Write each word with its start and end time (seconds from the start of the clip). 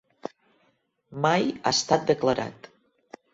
Mai 1.25 1.45
ha 1.51 1.75
estat 1.75 2.09
declarat. 2.13 2.71